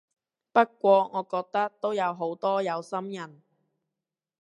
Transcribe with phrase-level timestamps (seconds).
[0.51, 3.43] 不過我覺得都好多有心人